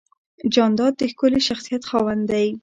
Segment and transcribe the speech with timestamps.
[0.53, 2.47] جانداد د ښکلي شخصیت خاوند دی.